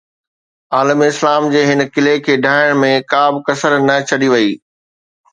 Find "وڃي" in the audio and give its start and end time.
4.33-4.49